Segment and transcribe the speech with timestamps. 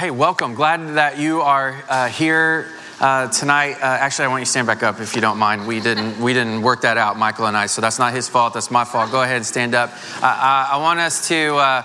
[0.00, 0.54] hey, welcome.
[0.54, 3.74] Glad that you are uh, here uh, tonight.
[3.74, 5.66] Uh, actually, I want you to stand back up if you don't mind.
[5.66, 7.66] We didn't we didn't work that out, Michael and I.
[7.66, 8.54] So that's not his fault.
[8.54, 9.12] That's my fault.
[9.12, 9.90] Go ahead and stand up.
[10.22, 11.54] I, I want us to.
[11.54, 11.82] Uh,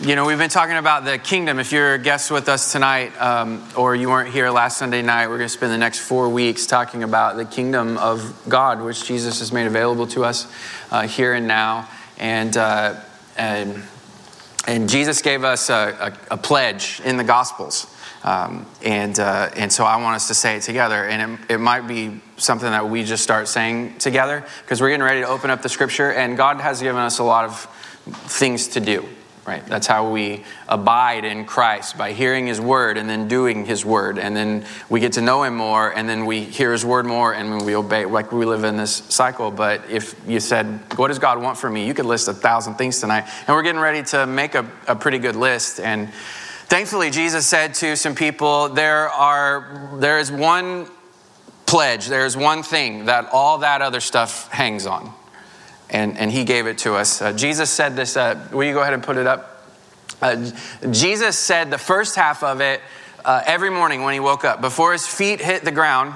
[0.00, 1.58] you know, we've been talking about the kingdom.
[1.58, 5.26] If you're a guest with us tonight, um, or you weren't here last Sunday night,
[5.26, 9.04] we're going to spend the next four weeks talking about the kingdom of God, which
[9.04, 10.50] Jesus has made available to us
[10.90, 11.86] uh, here and now.
[12.18, 12.98] And, uh,
[13.36, 13.82] and
[14.66, 17.86] and Jesus gave us a, a, a pledge in the Gospels.
[18.24, 21.08] Um, and, uh, and so I want us to say it together.
[21.08, 25.02] And it, it might be something that we just start saying together because we're getting
[25.02, 26.12] ready to open up the scripture.
[26.12, 27.64] And God has given us a lot of
[28.28, 29.08] things to do
[29.46, 29.66] right?
[29.66, 34.18] That's how we abide in Christ by hearing His word and then doing His word.
[34.18, 37.34] And then we get to know Him more and then we hear His word more
[37.34, 39.50] and we obey, like we live in this cycle.
[39.50, 41.86] But if you said, What does God want from me?
[41.86, 43.24] You could list a thousand things tonight.
[43.46, 45.80] And we're getting ready to make a, a pretty good list.
[45.80, 46.12] And
[46.66, 50.86] thankfully, Jesus said to some people, There, are, there is one
[51.66, 55.12] pledge, there's one thing that all that other stuff hangs on
[55.92, 57.22] and, and he gave it to us.
[57.22, 59.64] Uh, Jesus said this, uh, will you go ahead and put it up?
[60.20, 60.50] Uh,
[60.90, 62.80] Jesus said the first half of it
[63.24, 64.60] uh, every morning when he woke up.
[64.60, 66.14] Before his feet hit the ground,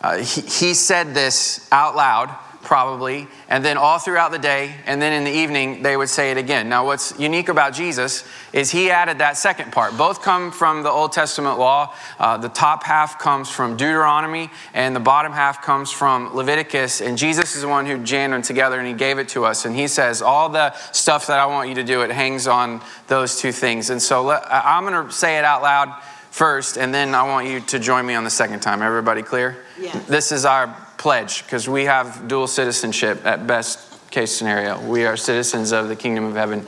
[0.00, 2.36] uh, he, he said this out loud
[2.68, 6.30] probably, and then all throughout the day, and then in the evening, they would say
[6.30, 6.68] it again.
[6.68, 9.96] Now, what's unique about Jesus is he added that second part.
[9.96, 11.94] Both come from the Old Testament law.
[12.18, 17.00] Uh, the top half comes from Deuteronomy, and the bottom half comes from Leviticus.
[17.00, 19.64] And Jesus is the one who jammed them together, and he gave it to us.
[19.64, 22.82] And he says, All the stuff that I want you to do, it hangs on
[23.06, 23.88] those two things.
[23.88, 27.48] And so let, I'm going to say it out loud first, and then I want
[27.48, 28.82] you to join me on the second time.
[28.82, 29.56] Everybody clear?
[29.80, 30.06] Yes.
[30.06, 34.80] This is our pledge because we have dual citizenship at best case scenario.
[34.86, 36.66] We are citizens of the kingdom of heaven.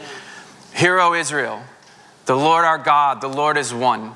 [0.75, 1.63] Hear, O Israel,
[2.27, 4.13] the Lord our God, the Lord is one.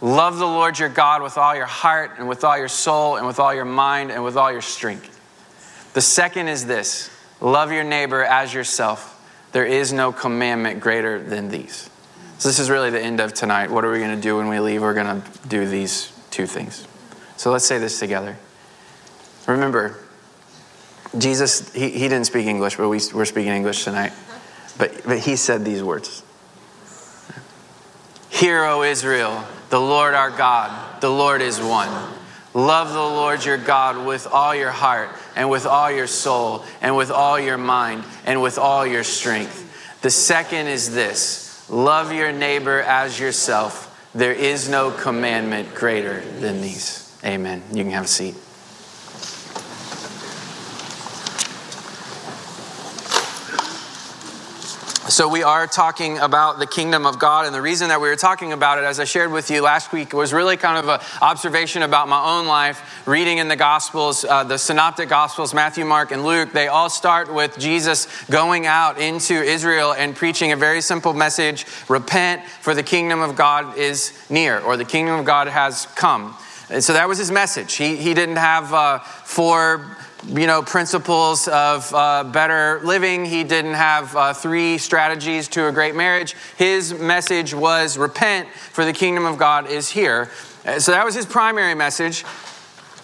[0.00, 3.26] Love the Lord your God with all your heart and with all your soul and
[3.26, 5.10] with all your mind and with all your strength.
[5.94, 7.10] The second is this
[7.40, 9.10] love your neighbor as yourself.
[9.52, 11.88] There is no commandment greater than these.
[12.38, 13.70] So, this is really the end of tonight.
[13.70, 14.82] What are we going to do when we leave?
[14.82, 16.86] We're going to do these two things.
[17.36, 18.36] So, let's say this together.
[19.46, 19.98] Remember,
[21.16, 24.12] Jesus, he, he didn't speak English, but we, we're speaking English tonight.
[24.78, 26.22] But, but he said these words
[28.30, 31.88] Hear, O Israel, the Lord our God, the Lord is one.
[32.52, 36.96] Love the Lord your God with all your heart, and with all your soul, and
[36.96, 40.00] with all your mind, and with all your strength.
[40.02, 43.90] The second is this love your neighbor as yourself.
[44.14, 47.16] There is no commandment greater than these.
[47.24, 47.62] Amen.
[47.72, 48.36] You can have a seat.
[55.14, 57.46] So, we are talking about the kingdom of God.
[57.46, 59.92] And the reason that we were talking about it, as I shared with you last
[59.92, 63.06] week, was really kind of an observation about my own life.
[63.06, 67.32] Reading in the Gospels, uh, the Synoptic Gospels, Matthew, Mark, and Luke, they all start
[67.32, 72.82] with Jesus going out into Israel and preaching a very simple message repent, for the
[72.82, 76.36] kingdom of God is near, or the kingdom of God has come.
[76.70, 77.74] And so that was his message.
[77.74, 83.24] He, he didn't have uh, four you know, principles of uh, better living.
[83.24, 86.34] He didn't have uh, three strategies to a great marriage.
[86.56, 90.30] His message was repent, for the kingdom of God is here.
[90.64, 92.24] Uh, so that was his primary message.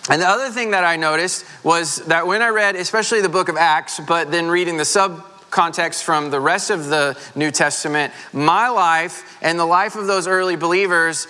[0.09, 3.49] And the other thing that I noticed was that when I read, especially the book
[3.49, 8.13] of Acts, but then reading the sub context from the rest of the New Testament,
[8.33, 11.27] my life and the life of those early believers,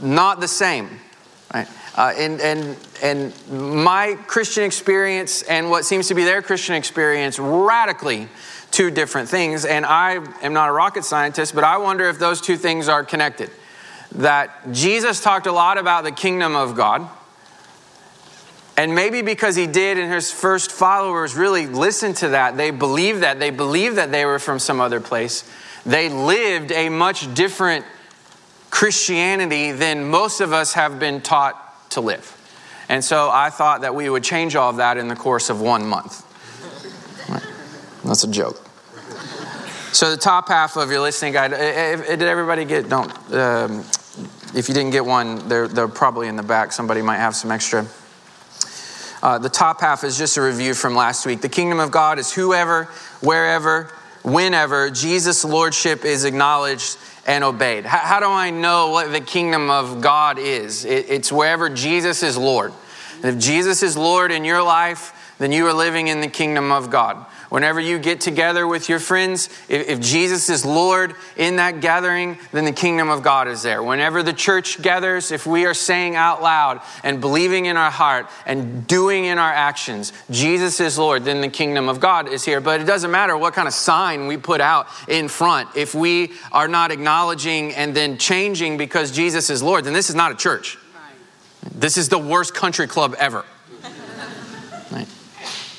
[0.00, 1.00] not the same.
[1.52, 1.66] Right?
[1.96, 7.38] Uh, and, and, and my Christian experience and what seems to be their Christian experience,
[7.38, 8.28] radically
[8.70, 9.64] two different things.
[9.64, 13.04] And I am not a rocket scientist, but I wonder if those two things are
[13.04, 13.50] connected.
[14.12, 17.08] That Jesus talked a lot about the kingdom of God.
[18.76, 23.22] And maybe because he did and his first followers really listened to that, they believed
[23.22, 25.50] that, they believed that they were from some other place.
[25.84, 27.84] They lived a much different
[28.70, 32.34] Christianity than most of us have been taught to live.
[32.88, 35.60] And so I thought that we would change all of that in the course of
[35.60, 36.24] one month.
[38.04, 38.64] That's a joke.
[39.92, 43.80] So the top half of your listening guide, did everybody get, don't, um,
[44.54, 46.72] if you didn't get one, they're, they're probably in the back.
[46.72, 47.86] Somebody might have some extra.
[49.22, 51.40] Uh, the top half is just a review from last week.
[51.40, 52.84] The kingdom of God is whoever,
[53.20, 53.92] wherever,
[54.22, 56.96] whenever Jesus' lordship is acknowledged
[57.28, 57.84] and obeyed.
[57.84, 60.86] How, how, do I know what the kingdom of God is?
[60.86, 62.72] It, it's wherever Jesus is Lord.
[63.16, 66.72] And if Jesus is Lord in your life, then you are living in the kingdom
[66.72, 67.26] of God.
[67.48, 72.36] Whenever you get together with your friends, if, if, Jesus is Lord in that gathering,
[72.52, 73.82] then the kingdom of God is there.
[73.82, 78.26] Whenever the church gathers, if we are saying out loud and believing in our heart
[78.44, 82.60] and doing in our actions, Jesus is Lord, then the kingdom of God is here.
[82.60, 85.70] But it doesn't matter what kind of sign we put out in front.
[85.74, 90.14] If we are not acknowledging and then changing because Jesus is Lord, then this is
[90.14, 90.76] not a church.
[91.74, 93.44] This is the worst country club ever.
[94.90, 95.06] Right?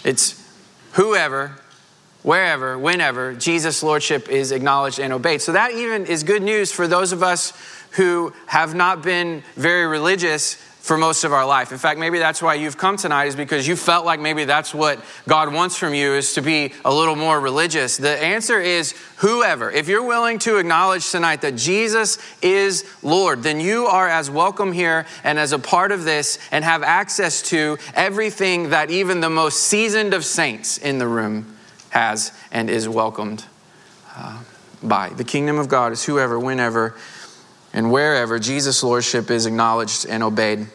[0.04, 0.40] It's
[0.94, 1.56] whoever,
[2.24, 5.42] wherever, whenever Jesus' lordship is acknowledged and obeyed.
[5.42, 7.54] So that even is good news for those of us
[7.92, 10.58] who have not been very religious
[10.90, 11.72] for most of our life.
[11.72, 14.74] In fact, maybe that's why you've come tonight is because you felt like maybe that's
[14.74, 17.98] what God wants from you is to be a little more religious.
[17.98, 19.70] The answer is whoever.
[19.70, 24.72] If you're willing to acknowledge tonight that Jesus is Lord, then you are as welcome
[24.72, 29.30] here and as a part of this and have access to everything that even the
[29.30, 31.56] most seasoned of saints in the room
[31.92, 33.46] has and is welcomed
[34.16, 34.42] uh,
[34.82, 35.10] by.
[35.10, 36.96] The kingdom of God is whoever, whenever,
[37.74, 40.66] and wherever Jesus' lordship is acknowledged and obeyed.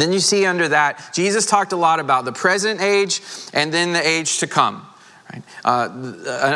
[0.00, 3.20] Then you see under that, Jesus talked a lot about the present age
[3.52, 4.86] and then the age to come.
[5.34, 5.42] Right?
[5.64, 5.88] Uh,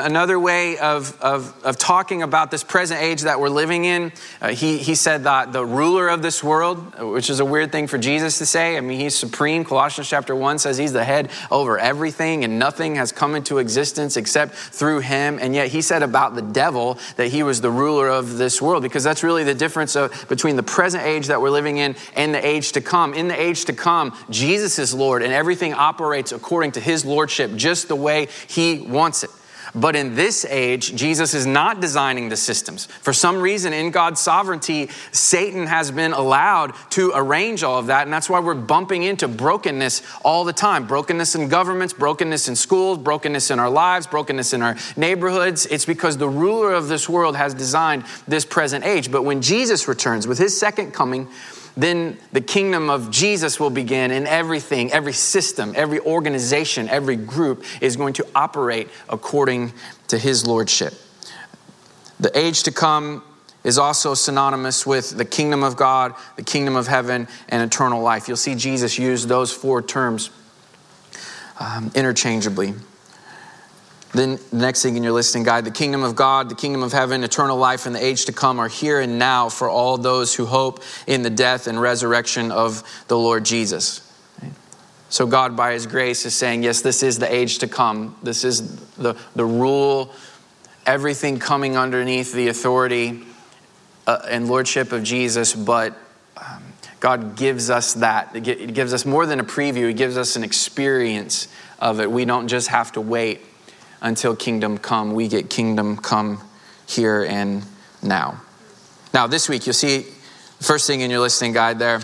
[0.04, 4.50] another way of, of, of, talking about this present age that we're living in, uh,
[4.50, 7.98] he, he said that the ruler of this world, which is a weird thing for
[7.98, 8.76] Jesus to say.
[8.76, 9.64] I mean, he's supreme.
[9.64, 14.16] Colossians chapter 1 says he's the head over everything and nothing has come into existence
[14.16, 15.38] except through him.
[15.40, 18.84] And yet he said about the devil that he was the ruler of this world
[18.84, 22.32] because that's really the difference of, between the present age that we're living in and
[22.32, 23.14] the age to come.
[23.14, 27.56] In the age to come, Jesus is Lord and everything operates according to his lordship,
[27.56, 29.30] just the way he wants it.
[29.74, 32.86] But in this age, Jesus is not designing the systems.
[32.86, 38.04] For some reason, in God's sovereignty, Satan has been allowed to arrange all of that.
[38.04, 42.56] And that's why we're bumping into brokenness all the time brokenness in governments, brokenness in
[42.56, 45.66] schools, brokenness in our lives, brokenness in our neighborhoods.
[45.66, 49.10] It's because the ruler of this world has designed this present age.
[49.10, 51.28] But when Jesus returns with his second coming,
[51.78, 57.64] then the kingdom of Jesus will begin, and everything, every system, every organization, every group
[57.80, 59.72] is going to operate according
[60.08, 60.92] to his lordship.
[62.18, 63.22] The age to come
[63.62, 68.26] is also synonymous with the kingdom of God, the kingdom of heaven, and eternal life.
[68.26, 70.30] You'll see Jesus use those four terms
[71.60, 72.74] um, interchangeably.
[74.18, 76.90] Then the next thing in your listening guide the kingdom of God, the kingdom of
[76.92, 80.34] heaven, eternal life, and the age to come are here and now for all those
[80.34, 84.12] who hope in the death and resurrection of the Lord Jesus.
[85.08, 88.16] So, God, by His grace, is saying, Yes, this is the age to come.
[88.20, 90.12] This is the, the rule,
[90.84, 93.22] everything coming underneath the authority
[94.08, 95.96] uh, and lordship of Jesus, but
[96.36, 96.64] um,
[96.98, 98.34] God gives us that.
[98.34, 101.46] It gives us more than a preview, He gives us an experience
[101.78, 102.10] of it.
[102.10, 103.42] We don't just have to wait
[104.00, 105.12] until kingdom come.
[105.14, 106.40] We get kingdom come
[106.86, 107.64] here and
[108.02, 108.42] now.
[109.12, 110.06] Now, this week, you'll see
[110.60, 112.00] first thing in your listening guide there,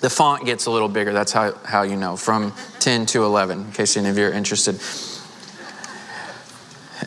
[0.00, 1.12] the font gets a little bigger.
[1.12, 4.32] That's how, how you know, from 10 to 11, in case any of you are
[4.32, 4.80] interested.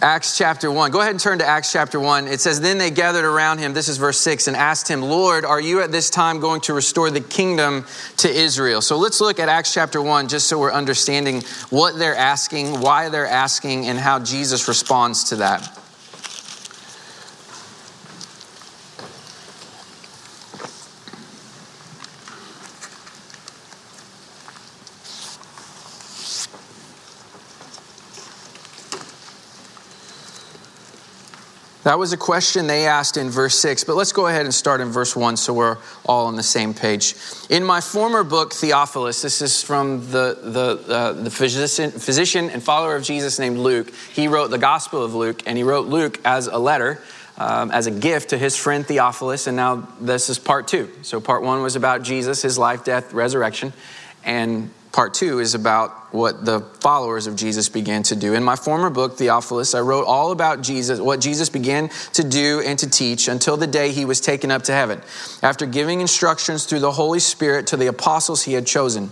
[0.03, 0.89] Acts chapter 1.
[0.89, 2.27] Go ahead and turn to Acts chapter 1.
[2.27, 5.45] It says, Then they gathered around him, this is verse 6, and asked him, Lord,
[5.45, 7.85] are you at this time going to restore the kingdom
[8.17, 8.81] to Israel?
[8.81, 13.09] So let's look at Acts chapter 1 just so we're understanding what they're asking, why
[13.09, 15.80] they're asking, and how Jesus responds to that.
[31.91, 34.79] That was a question they asked in verse 6, but let's go ahead and start
[34.79, 37.15] in verse 1 so we're all on the same page.
[37.49, 42.63] In my former book, Theophilus, this is from the, the, uh, the physician, physician and
[42.63, 43.93] follower of Jesus named Luke.
[44.13, 47.03] He wrote the Gospel of Luke, and he wrote Luke as a letter.
[47.37, 50.91] Um, as a gift to his friend Theophilus, and now this is part two.
[51.01, 53.73] So, part one was about Jesus, his life, death, resurrection,
[54.23, 58.33] and Part two is about what the followers of Jesus began to do.
[58.33, 62.61] In my former book, Theophilus, I wrote all about Jesus, what Jesus began to do
[62.65, 65.01] and to teach until the day he was taken up to heaven,
[65.41, 69.11] after giving instructions through the Holy Spirit to the apostles he had chosen.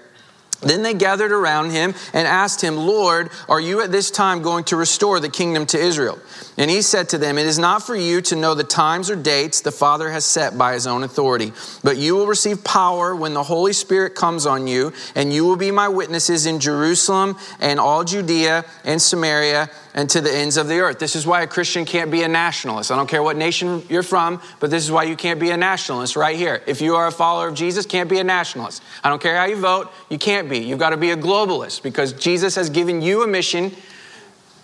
[0.61, 4.63] Then they gathered around him and asked him, Lord, are you at this time going
[4.65, 6.19] to restore the kingdom to Israel?
[6.57, 9.15] And he said to them, It is not for you to know the times or
[9.15, 11.53] dates the Father has set by his own authority,
[11.83, 15.55] but you will receive power when the Holy Spirit comes on you, and you will
[15.55, 20.67] be my witnesses in Jerusalem and all Judea and Samaria and to the ends of
[20.67, 20.99] the earth.
[20.99, 22.91] This is why a Christian can't be a nationalist.
[22.91, 25.57] I don't care what nation you're from, but this is why you can't be a
[25.57, 26.61] nationalist right here.
[26.65, 28.83] If you are a follower of Jesus, can't be a nationalist.
[29.03, 30.59] I don't care how you vote, you can't be.
[30.59, 33.71] You've got to be a globalist because Jesus has given you a mission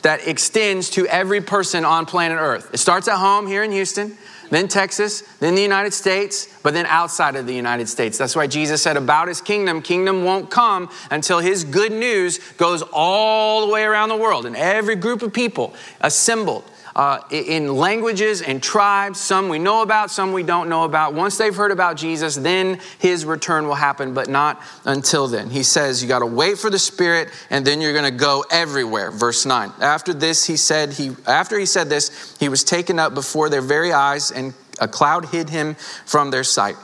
[0.03, 2.70] that extends to every person on planet Earth.
[2.74, 4.15] It starts at home here in Houston
[4.50, 8.17] then Texas, then the United States, but then outside of the United States.
[8.17, 12.84] That's why Jesus said about his kingdom, kingdom won't come until his good news goes
[12.94, 16.63] all the way around the world and every group of people assembled
[16.98, 21.13] uh, in languages and tribes, some we know about, some we don't know about.
[21.13, 25.51] Once they've heard about Jesus, then his return will happen, but not until then.
[25.51, 28.44] He says, You got to wait for the Spirit, and then you're going to go
[28.50, 29.12] everywhere.
[29.12, 29.72] Verse 9.
[29.80, 33.62] After this, he said, he, After he said this, he was taken up before their
[33.62, 35.75] very eyes, and a cloud hid him
[36.06, 36.77] from their sight.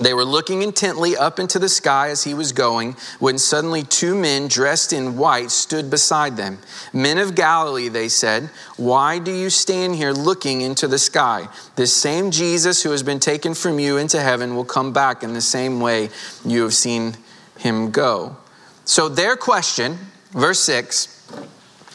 [0.00, 4.14] They were looking intently up into the sky as he was going when suddenly two
[4.14, 6.58] men dressed in white stood beside them.
[6.94, 11.46] Men of Galilee, they said, why do you stand here looking into the sky?
[11.76, 15.34] This same Jesus who has been taken from you into heaven will come back in
[15.34, 16.08] the same way
[16.44, 17.14] you have seen
[17.58, 18.36] him go.
[18.84, 19.98] So, their question,
[20.32, 21.20] verse 6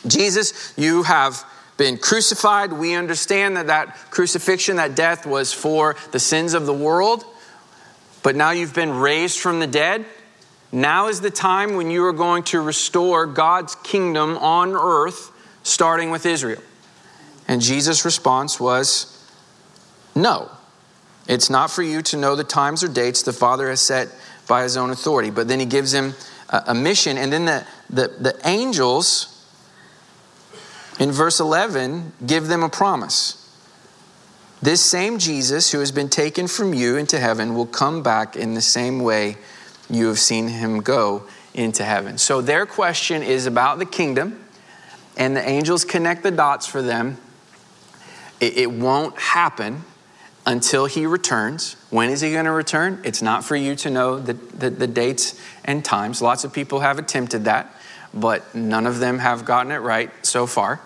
[0.06, 1.44] Jesus, you have
[1.78, 2.74] been crucified.
[2.74, 7.26] We understand that that crucifixion, that death was for the sins of the world.
[8.24, 10.06] But now you've been raised from the dead.
[10.72, 15.32] Now is the time when you are going to restore God's kingdom on earth,
[15.64, 16.62] starting with Israel.
[17.48, 19.32] And Jesus' response was,
[20.14, 20.52] No,
[21.28, 24.10] it's not for you to know the times or dates the Father has set
[24.48, 25.30] by his own authority.
[25.30, 26.14] But then he gives him
[26.50, 29.34] a, a mission, and then the, the, the angels
[31.00, 33.47] in verse 11 give them a promise.
[34.62, 38.56] This same Jesus who has been taken from you into heaven will come back in
[38.56, 39.38] the same way
[39.90, 41.24] you have seen him go
[41.54, 42.18] into heaven.
[42.18, 44.44] So their question is about the kingdom,
[45.16, 47.18] and the angels connect the dots for them.
[48.40, 49.84] It, it won't happen
[50.46, 51.76] until he returns.
[51.90, 53.02] When is he going to return?
[53.04, 56.22] It's not for you to know the, the, the dates and times.
[56.22, 57.76] Lots of people have attempted that,
[58.14, 60.80] but none of them have gotten it right so far.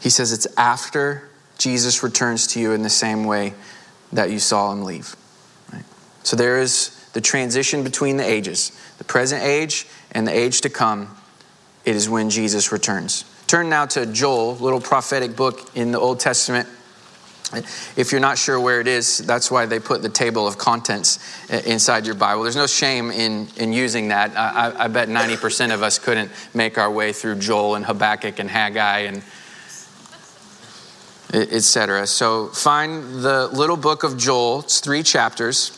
[0.00, 1.28] He says it's after
[1.58, 3.54] Jesus returns to you in the same way
[4.12, 5.14] that you saw him leave.
[5.72, 5.84] Right?
[6.22, 10.68] So there is the transition between the ages the present age and the age to
[10.68, 11.16] come.
[11.86, 13.24] It is when Jesus returns.
[13.46, 16.68] Turn now to Joel, little prophetic book in the Old Testament.
[17.96, 21.18] If you're not sure where it is, that's why they put the table of contents
[21.50, 22.42] uh, inside your Bible.
[22.44, 24.36] There's no shame in, in using that.
[24.36, 28.48] I, I bet 90% of us couldn't make our way through Joel and Habakkuk and
[28.48, 29.22] Haggai and
[31.32, 32.06] etc.
[32.06, 35.76] So find the little book of Joel, it's three chapters.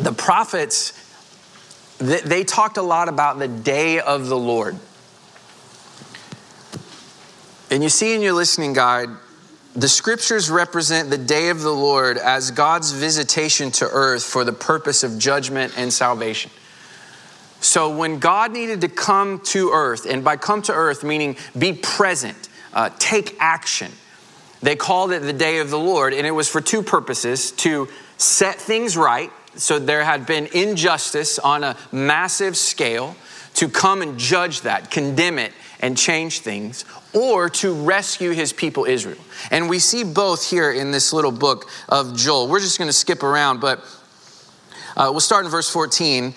[0.00, 0.92] The prophets,
[1.98, 4.78] they talked a lot about the day of the Lord.
[7.78, 9.08] And you see in your listening guide,
[9.76, 14.52] the scriptures represent the day of the Lord as God's visitation to earth for the
[14.52, 16.50] purpose of judgment and salvation.
[17.60, 21.72] So when God needed to come to earth, and by come to earth meaning be
[21.72, 23.92] present, uh, take action,
[24.60, 27.86] they called it the day of the Lord, and it was for two purposes to
[28.16, 29.30] set things right.
[29.54, 33.14] So there had been injustice on a massive scale,
[33.58, 38.84] to come and judge that, condemn it, and change things, or to rescue his people
[38.84, 39.18] Israel.
[39.50, 42.46] And we see both here in this little book of Joel.
[42.46, 43.80] We're just going to skip around, but
[44.96, 46.34] uh, we'll start in verse 14.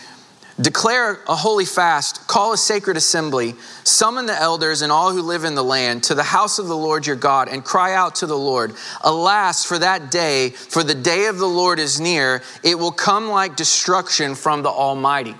[0.59, 5.43] Declare a holy fast, call a sacred assembly, summon the elders and all who live
[5.43, 8.25] in the land to the house of the Lord your God, and cry out to
[8.25, 8.73] the Lord.
[9.03, 13.29] Alas, for that day, for the day of the Lord is near, it will come
[13.29, 15.35] like destruction from the Almighty.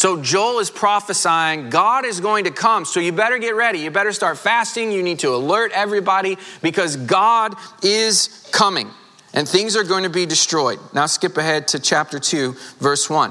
[0.00, 2.86] So Joel is prophesying God is going to come.
[2.86, 3.80] So you better get ready.
[3.80, 4.92] You better start fasting.
[4.92, 8.88] You need to alert everybody because God is coming
[9.34, 10.78] and things are going to be destroyed.
[10.94, 13.30] Now skip ahead to chapter 2, verse 1.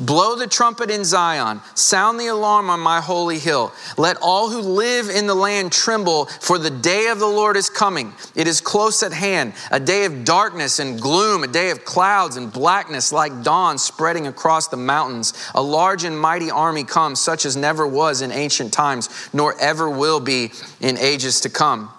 [0.00, 3.72] Blow the trumpet in Zion, sound the alarm on my holy hill.
[3.98, 7.68] Let all who live in the land tremble, for the day of the Lord is
[7.68, 8.14] coming.
[8.34, 12.36] It is close at hand, a day of darkness and gloom, a day of clouds
[12.36, 15.34] and blackness like dawn spreading across the mountains.
[15.54, 19.90] A large and mighty army comes, such as never was in ancient times, nor ever
[19.90, 21.90] will be in ages to come.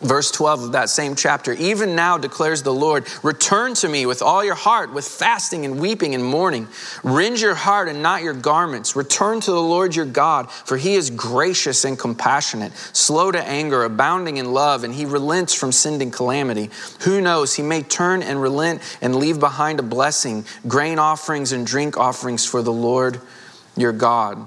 [0.00, 4.22] Verse 12 of that same chapter, even now declares the Lord, return to me with
[4.22, 6.68] all your heart, with fasting and weeping and mourning.
[7.02, 8.94] Rend your heart and not your garments.
[8.94, 13.82] Return to the Lord your God, for he is gracious and compassionate, slow to anger,
[13.82, 16.70] abounding in love, and he relents from sending calamity.
[17.00, 21.66] Who knows, he may turn and relent and leave behind a blessing, grain offerings and
[21.66, 23.20] drink offerings for the Lord
[23.76, 24.46] your God.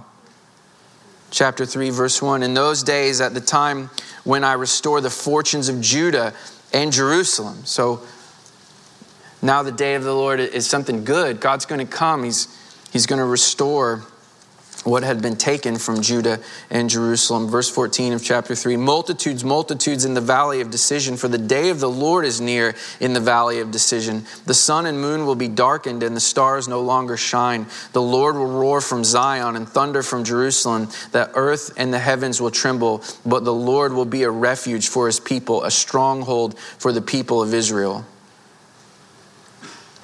[1.32, 3.90] Chapter 3, verse 1 In those days, at the time,
[4.26, 6.34] when I restore the fortunes of Judah
[6.74, 7.66] and Jerusalem.
[7.66, 8.02] So
[9.42, 11.40] now the day of the Lord is something good.
[11.40, 12.48] God's going to come, He's,
[12.92, 14.04] he's going to restore
[14.84, 17.48] what had been taken from Judah and Jerusalem.
[17.48, 21.70] Verse 14 of chapter 3 Multitudes, multitudes in the valley of decision, for the day
[21.70, 24.26] of the Lord is near in the valley of decision.
[24.46, 27.68] The sun and moon will be darkened, and the stars no longer shine.
[27.94, 30.90] The Lord will roar from Zion and thunder from Jerusalem.
[31.12, 35.06] The earth and the heavens will tremble, but the Lord will be a refuge for
[35.06, 38.06] his people, a stronghold for the people of Israel.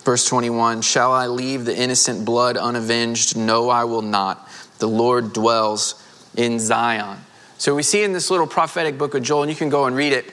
[0.07, 3.35] Verse 21 Shall I leave the innocent blood unavenged?
[3.35, 4.46] No, I will not.
[4.79, 6.03] The Lord dwells
[6.35, 7.19] in Zion.
[7.57, 9.95] So we see in this little prophetic book of Joel, and you can go and
[9.95, 10.31] read it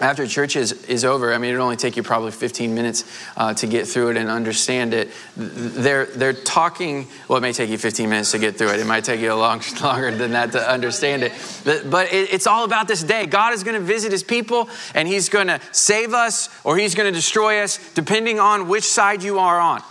[0.00, 3.04] after church is, is over, I mean, it'll only take you probably 15 minutes
[3.36, 5.10] uh, to get through it and understand it.
[5.36, 8.80] They're, they're talking, well, it may take you 15 minutes to get through it.
[8.80, 11.32] It might take you a long, longer than that to understand it.
[11.64, 13.26] But, but it, it's all about this day.
[13.26, 16.94] God is going to visit his people and he's going to save us or he's
[16.94, 19.82] going to destroy us, depending on which side you are on.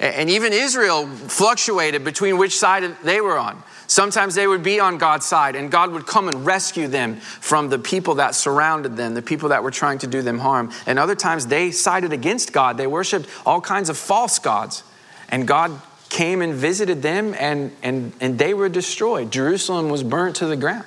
[0.00, 3.62] And even Israel fluctuated between which side they were on.
[3.86, 7.68] Sometimes they would be on God's side, and God would come and rescue them from
[7.68, 10.72] the people that surrounded them, the people that were trying to do them harm.
[10.86, 12.78] And other times they sided against God.
[12.78, 14.84] They worshiped all kinds of false gods.
[15.28, 15.78] And God
[16.08, 19.30] came and visited them, and, and, and they were destroyed.
[19.30, 20.86] Jerusalem was burnt to the ground.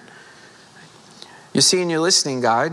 [1.53, 2.71] You see in your listening guide,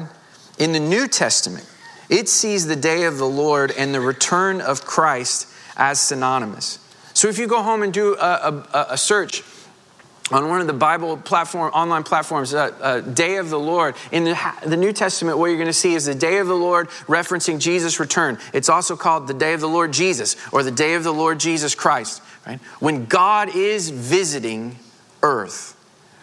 [0.58, 1.68] in the New Testament,
[2.08, 5.48] it sees the day of the Lord and the return of Christ
[5.80, 6.78] as synonymous.
[7.14, 9.42] So if you go home and do a, a, a search
[10.30, 13.96] on one of the Bible platform, online platforms, uh, uh, Day of the Lord.
[14.12, 16.54] In the, the New Testament, what you're going to see is the Day of the
[16.54, 18.38] Lord referencing Jesus' return.
[18.52, 21.40] It's also called the Day of the Lord Jesus or the Day of the Lord
[21.40, 22.22] Jesus Christ.
[22.46, 22.60] Right?
[22.78, 24.76] When God is visiting
[25.22, 25.76] earth,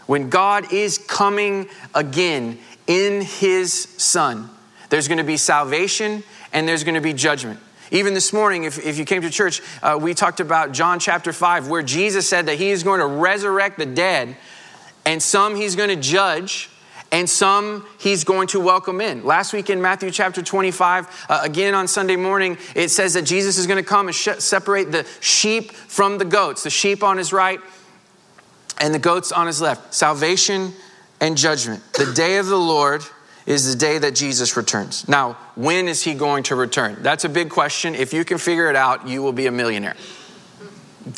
[0.06, 4.50] when God is coming again in His Son,
[4.90, 7.60] there's going to be salvation and there's going to be judgment.
[7.92, 11.32] Even this morning, if, if you came to church, uh, we talked about John chapter
[11.32, 14.36] 5, where Jesus said that he is going to resurrect the dead,
[15.06, 16.70] and some he's going to judge,
[17.12, 19.26] and some he's going to welcome in.
[19.26, 23.58] Last week in Matthew chapter 25, uh, again on Sunday morning, it says that Jesus
[23.58, 27.18] is going to come and sh- separate the sheep from the goats, the sheep on
[27.18, 27.60] his right
[28.80, 29.94] and the goats on his left.
[29.94, 30.74] Salvation
[31.20, 31.82] and judgment.
[31.94, 33.04] The day of the Lord
[33.48, 35.08] is the day that Jesus returns.
[35.08, 36.98] Now, when is he going to return?
[37.02, 37.96] That's a big question.
[37.96, 39.96] If you can figure it out, you will be a millionaire.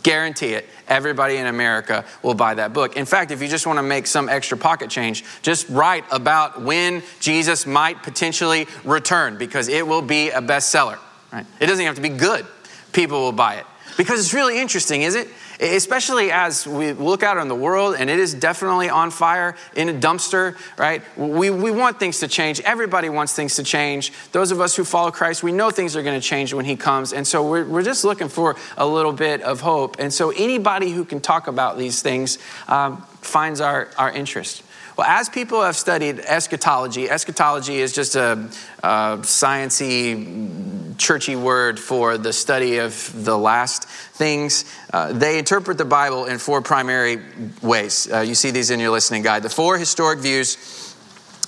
[0.03, 0.67] Guarantee it.
[0.87, 2.95] Everybody in America will buy that book.
[2.95, 6.61] In fact, if you just want to make some extra pocket change, just write about
[6.61, 10.99] when Jesus might potentially return because it will be a bestseller.
[11.33, 11.47] Right?
[11.59, 12.45] It doesn't have to be good.
[12.93, 13.65] People will buy it.
[13.97, 15.27] Because it's really interesting, is it?
[15.59, 19.89] Especially as we look out on the world and it is definitely on fire in
[19.89, 21.01] a dumpster, right?
[21.17, 22.61] We, we want things to change.
[22.61, 24.13] Everybody wants things to change.
[24.31, 26.75] Those of us who follow Christ, we know things are going to change when He
[26.75, 27.13] comes.
[27.13, 29.99] And so we're, we're just looking for a little bit of hope.
[29.99, 34.63] And so anybody who can talk about these things um, finds our, our interest.
[34.99, 38.49] Well, as people have studied eschatology, eschatology is just a,
[38.83, 44.65] a sciency, churchy word for the study of the last things.
[44.91, 47.21] Uh, they interpret the Bible in four primary
[47.61, 48.11] ways.
[48.11, 49.41] Uh, you see these in your listening guide.
[49.41, 50.93] The four historic views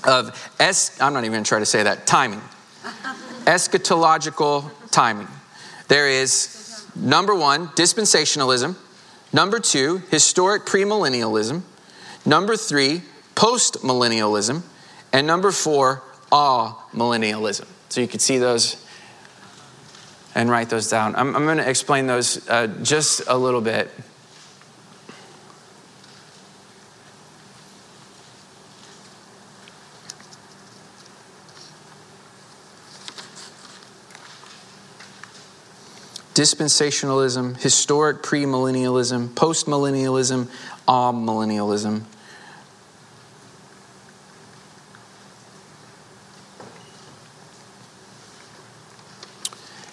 [0.05, 2.39] of es- I'm not even going to try to say that timing.
[3.43, 5.27] Eschatological timing.
[5.89, 8.77] There is number one, dispensationalism.
[9.33, 11.63] Number two, historic premillennialism.
[12.25, 13.01] Number three,
[13.35, 14.63] post millennialism,
[15.13, 17.67] and number four, ah millennialism.
[17.89, 18.85] So you can see those
[20.33, 21.15] and write those down.
[21.15, 23.91] I'm, I'm going to explain those uh, just a little bit.
[36.33, 40.47] dispensationalism, historic premillennialism, postmillennialism,
[40.87, 42.03] amillennialism.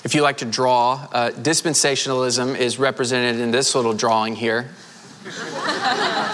[0.04, 4.70] If you like to draw, uh, dispensationalism is represented in this little drawing here.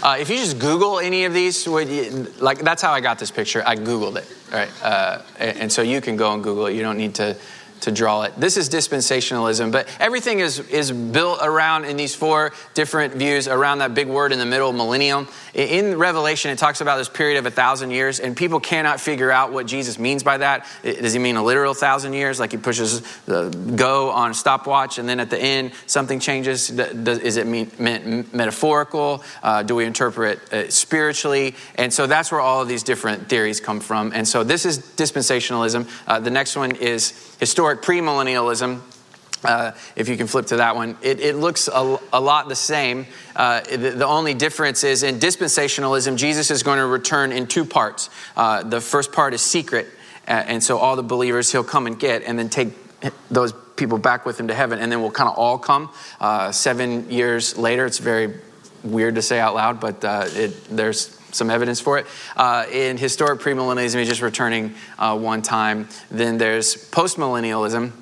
[0.00, 3.32] Uh, if you just Google any of these, you, like that's how I got this
[3.32, 3.64] picture.
[3.66, 4.70] I Googled it, right?
[4.82, 6.74] Uh, and so you can go and Google it.
[6.74, 7.36] You don't need to
[7.80, 8.34] to draw it.
[8.36, 13.78] This is dispensationalism, but everything is, is built around in these four different views around
[13.78, 15.28] that big word in the middle, millennium.
[15.54, 19.30] In Revelation, it talks about this period of a thousand years, and people cannot figure
[19.30, 20.66] out what Jesus means by that.
[20.82, 25.08] Does he mean a literal thousand years, like he pushes the go on stopwatch, and
[25.08, 26.70] then at the end something changes?
[26.70, 29.22] Is it meant metaphorical?
[29.42, 31.54] Uh, do we interpret it spiritually?
[31.76, 34.12] And so that's where all of these different theories come from.
[34.14, 35.88] And so this is dispensationalism.
[36.06, 37.36] Uh, the next one is
[37.68, 38.80] historic premillennialism.
[39.44, 42.56] Uh, if you can flip to that one, it, it looks a, a, lot the
[42.56, 43.06] same.
[43.36, 47.64] Uh, the, the, only difference is in dispensationalism, Jesus is going to return in two
[47.64, 48.10] parts.
[48.36, 49.86] Uh, the first part is secret,
[50.26, 52.70] and so all the believers he'll come and get, and then take
[53.30, 55.90] those people back with him to heaven, and then we'll kind of all come.
[56.20, 58.34] Uh, seven years later, it's very
[58.82, 62.06] weird to say out loud, but uh, it, there's some evidence for it.
[62.36, 65.88] Uh, in historic premillennialism, he's just returning uh, one time.
[66.10, 67.92] Then there's postmillennialism,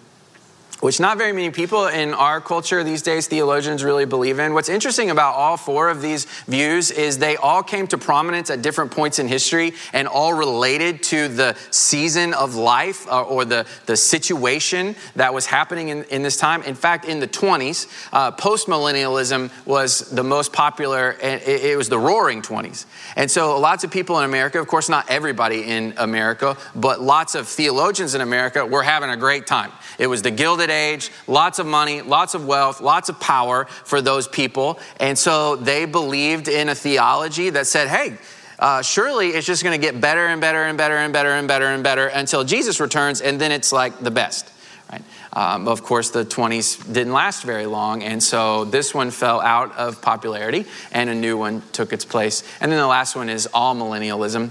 [0.81, 4.55] which not very many people in our culture these days, theologians really believe in.
[4.55, 8.63] What's interesting about all four of these views is they all came to prominence at
[8.63, 13.67] different points in history and all related to the season of life uh, or the,
[13.87, 16.63] the situation that was happening in, in this time.
[16.63, 21.89] In fact, in the 20s, uh, postmillennialism was the most popular, and it, it was
[21.89, 22.87] the roaring 20s.
[23.17, 27.35] And so lots of people in America, of course, not everybody in America, but lots
[27.35, 29.73] of theologians in America were having a great time.
[29.99, 34.01] It was the Gilded Age, lots of money, lots of wealth, lots of power for
[34.01, 34.79] those people.
[35.01, 38.17] And so they believed in a theology that said, hey,
[38.59, 41.47] uh, surely it's just going to get better and better and better and better and
[41.47, 44.51] better and better until Jesus returns, and then it's like the best.
[44.91, 45.03] Right?
[45.33, 49.77] Um, of course, the 20s didn't last very long, and so this one fell out
[49.77, 52.43] of popularity, and a new one took its place.
[52.61, 54.51] And then the last one is amillennialism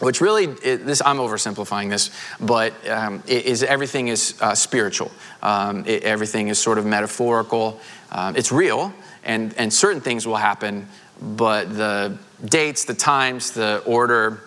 [0.00, 5.10] which really this i'm oversimplifying this but um, it is everything is uh, spiritual
[5.42, 7.80] um, it, everything is sort of metaphorical
[8.12, 8.92] um, it's real
[9.24, 10.86] and, and certain things will happen
[11.20, 14.40] but the dates the times the order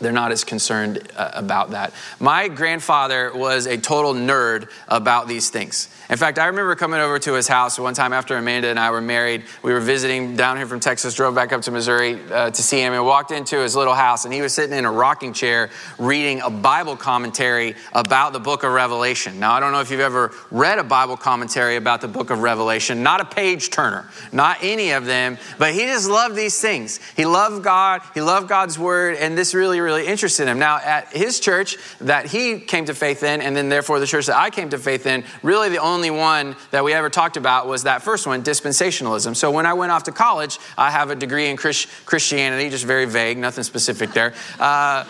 [0.00, 1.92] they're not as concerned uh, about that.
[2.18, 5.88] My grandfather was a total nerd about these things.
[6.10, 8.90] In fact, I remember coming over to his house one time after Amanda and I
[8.90, 9.44] were married.
[9.62, 12.80] We were visiting down here from Texas, drove back up to Missouri uh, to see
[12.80, 15.70] him, and walked into his little house, and he was sitting in a rocking chair
[15.98, 19.38] reading a Bible commentary about the book of Revelation.
[19.38, 22.40] Now, I don't know if you've ever read a Bible commentary about the book of
[22.40, 26.98] Revelation, not a page turner, not any of them, but he just loved these things.
[27.14, 30.58] He loved God, he loved God's word, and this really, really interested him.
[30.58, 34.26] Now, at his church that he came to faith in, and then therefore the church
[34.26, 37.66] that I came to faith in, really the only one that we ever talked about
[37.66, 39.36] was that first one, dispensationalism.
[39.36, 43.04] So when I went off to college, I have a degree in Christianity, just very
[43.04, 44.32] vague, nothing specific there.
[44.58, 45.04] Uh,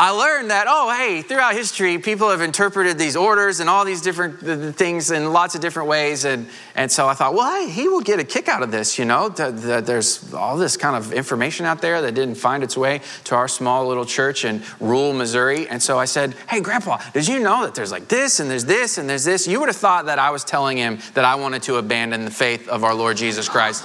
[0.00, 4.00] I learned that, oh, hey, throughout history, people have interpreted these orders and all these
[4.00, 6.24] different things in lots of different ways.
[6.24, 8.96] And, and so I thought, well, hey, he will get a kick out of this,
[8.96, 9.28] you know?
[9.28, 13.34] That there's all this kind of information out there that didn't find its way to
[13.34, 15.68] our small little church in rural Missouri.
[15.68, 18.66] And so I said, hey, Grandpa, did you know that there's like this and there's
[18.66, 19.48] this and there's this?
[19.48, 22.30] You would have thought that I was telling him that I wanted to abandon the
[22.30, 23.84] faith of our Lord Jesus Christ.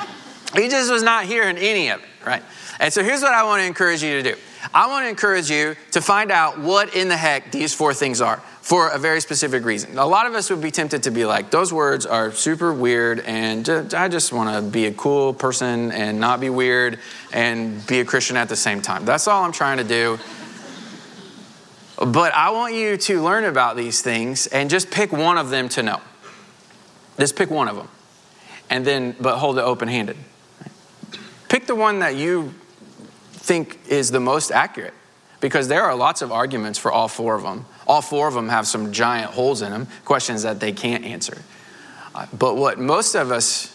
[0.54, 2.42] he just was not hearing any of it, right?
[2.80, 4.38] And so here's what I want to encourage you to do.
[4.72, 8.20] I want to encourage you to find out what in the heck these four things
[8.20, 9.98] are for a very specific reason.
[9.98, 13.20] A lot of us would be tempted to be like, those words are super weird,
[13.20, 16.98] and I just want to be a cool person and not be weird
[17.32, 19.04] and be a Christian at the same time.
[19.04, 20.18] That's all I'm trying to do.
[21.98, 25.68] But I want you to learn about these things and just pick one of them
[25.70, 26.00] to know.
[27.18, 27.88] Just pick one of them.
[28.70, 30.16] And then, but hold it open handed.
[31.48, 32.54] Pick the one that you
[33.44, 34.94] think is the most accurate
[35.40, 37.66] because there are lots of arguments for all four of them.
[37.86, 41.42] All four of them have some giant holes in them, questions that they can't answer.
[42.14, 43.70] Uh, but what most of us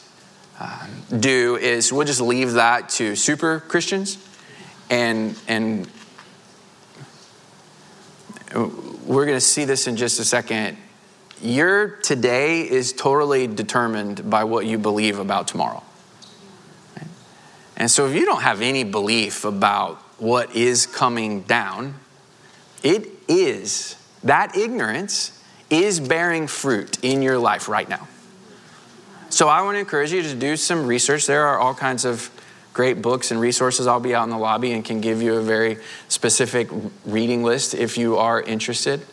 [0.60, 0.88] uh,
[1.19, 4.17] do is we'll just leave that to super Christians
[4.89, 5.88] and and
[9.05, 10.77] we're going to see this in just a second.
[11.41, 15.84] Your today is totally determined by what you believe about tomorrow.
[17.80, 21.96] And so, if you don't have any belief about what is coming down,
[22.84, 28.08] it is that ignorance is bearing fruit in your life right now.
[29.30, 31.28] So I want to encourage you to do some research.
[31.28, 32.32] There are all kinds of
[32.74, 33.86] great books and resources.
[33.86, 36.70] I'll be out in the lobby and can give you a very specific
[37.06, 39.06] reading list if you are interested.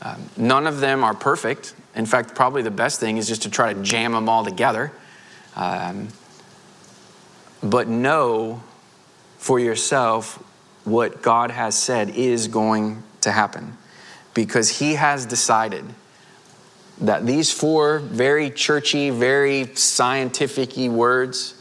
[0.00, 1.74] Um, none of them are perfect.
[1.94, 4.92] In fact, probably the best thing is just to try to jam them all together.
[5.56, 6.08] Um,
[7.62, 8.62] but know
[9.38, 10.42] for yourself
[10.84, 13.76] what God has said is going to happen
[14.34, 15.84] because He has decided
[17.00, 21.54] that these four very churchy, very scientific words,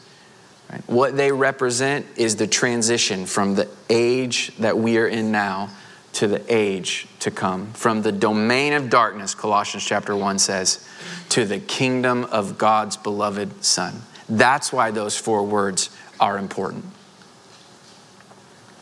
[0.71, 5.69] right, what they represent is the transition from the age that we are in now
[6.13, 10.87] to the age to come, from the domain of darkness, Colossians chapter 1 says,
[11.29, 14.01] to the kingdom of God's beloved Son.
[14.29, 16.85] That's why those four words are important.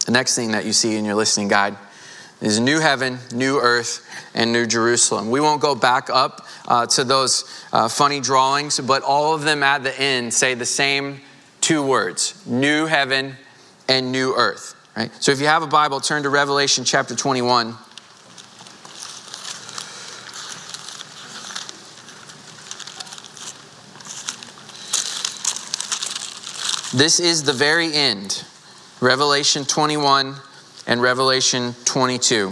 [0.05, 1.75] The next thing that you see in your listening guide
[2.41, 5.31] is new heaven, new earth, and new Jerusalem.
[5.31, 9.63] We won't go back up uh, to those uh, funny drawings, but all of them
[9.63, 11.21] at the end say the same
[11.61, 13.35] two words new heaven
[13.89, 14.75] and new earth.
[14.95, 15.11] Right?
[15.19, 17.75] So if you have a Bible, turn to Revelation chapter 21.
[26.95, 28.45] This is the very end.
[29.01, 30.33] Revelation 21
[30.87, 32.47] and Revelation 22.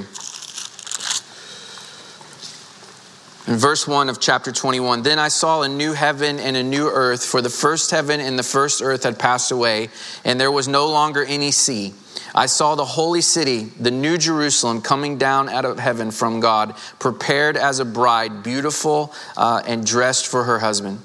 [3.48, 6.90] In verse 1 of chapter 21, then I saw a new heaven and a new
[6.90, 9.88] earth, for the first heaven and the first earth had passed away,
[10.26, 11.94] and there was no longer any sea.
[12.36, 16.76] I saw the holy city, the new Jerusalem, coming down out of heaven from God,
[17.00, 21.00] prepared as a bride, beautiful uh, and dressed for her husband.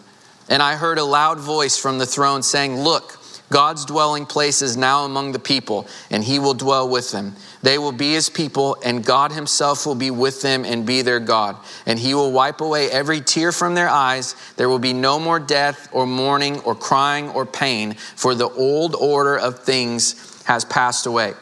[0.48, 3.17] And I heard a loud voice from the throne saying, Look,
[3.50, 7.34] God's dwelling place is now among the people, and he will dwell with them.
[7.62, 11.20] They will be his people, and God himself will be with them and be their
[11.20, 11.56] God.
[11.86, 14.36] And he will wipe away every tear from their eyes.
[14.56, 18.94] There will be no more death, or mourning, or crying, or pain, for the old
[18.94, 21.32] order of things has passed away.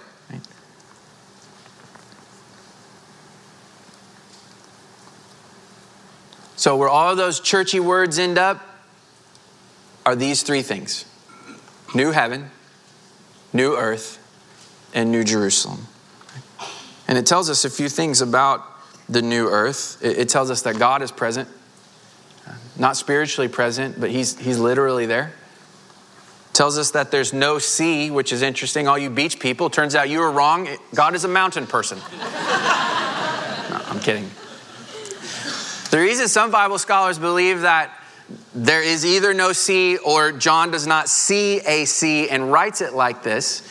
[6.54, 8.62] So, where all those churchy words end up
[10.06, 11.04] are these three things
[11.94, 12.50] new heaven,
[13.52, 14.22] new earth,
[14.94, 15.86] and new Jerusalem.
[17.08, 18.64] And it tells us a few things about
[19.08, 19.98] the new earth.
[20.02, 21.48] It tells us that God is present,
[22.76, 25.32] not spiritually present, but He's, he's literally there.
[26.50, 28.88] It tells us that there's no sea, which is interesting.
[28.88, 30.68] All you beach people, turns out you were wrong.
[30.94, 31.98] God is a mountain person.
[32.18, 34.30] no, I'm kidding.
[35.90, 37.90] The reason some Bible scholars believe that
[38.54, 42.92] there is either no sea or John does not see a sea and writes it
[42.92, 43.62] like this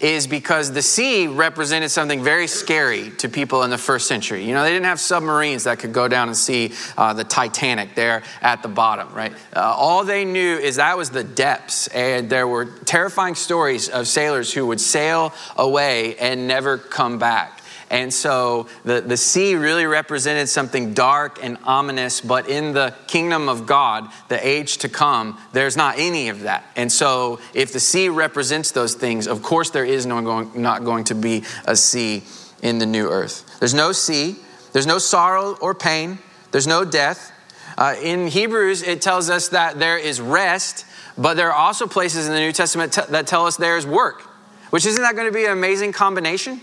[0.00, 4.44] is because the sea represented something very scary to people in the first century.
[4.44, 7.94] You know, they didn't have submarines that could go down and see uh, the Titanic
[7.94, 9.32] there at the bottom, right?
[9.54, 14.06] Uh, all they knew is that was the depths, and there were terrifying stories of
[14.06, 17.62] sailors who would sail away and never come back.
[17.94, 23.48] And so the, the sea really represented something dark and ominous, but in the kingdom
[23.48, 26.66] of God, the age to come, there's not any of that.
[26.74, 30.82] And so if the sea represents those things, of course there is no going, not
[30.82, 32.24] going to be a sea
[32.62, 33.60] in the new earth.
[33.60, 34.34] There's no sea,
[34.72, 36.18] there's no sorrow or pain,
[36.50, 37.30] there's no death.
[37.78, 40.84] Uh, in Hebrews, it tells us that there is rest,
[41.16, 43.86] but there are also places in the New Testament t- that tell us there is
[43.86, 44.22] work,
[44.70, 46.60] which isn't that going to be an amazing combination?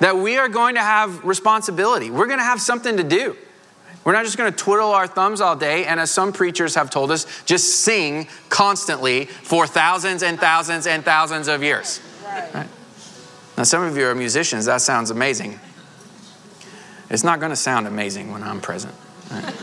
[0.00, 2.10] That we are going to have responsibility.
[2.10, 3.36] We're going to have something to do.
[4.04, 6.88] We're not just going to twiddle our thumbs all day, and as some preachers have
[6.88, 12.00] told us, just sing constantly for thousands and thousands and thousands of years.
[12.54, 12.68] Right.
[13.56, 15.58] Now, some of you are musicians, that sounds amazing.
[17.10, 18.94] It's not going to sound amazing when I'm present.
[19.30, 19.54] Right?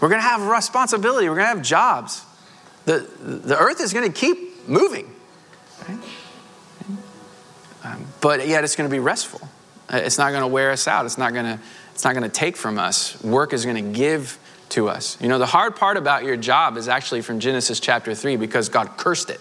[0.00, 2.24] We're going to have responsibility, we're going to have jobs.
[2.84, 5.14] The, the earth is going to keep moving.
[5.88, 5.98] Right?
[7.84, 9.48] Um, but yet it's going to be restful.
[9.92, 11.06] Uh, it's not going to wear us out.
[11.06, 11.62] It's not going to,
[11.92, 13.22] it's not going to take from us.
[13.22, 14.38] Work is going to give
[14.70, 15.16] to us.
[15.20, 18.68] You know, the hard part about your job is actually from Genesis chapter 3 because
[18.68, 19.40] God cursed it.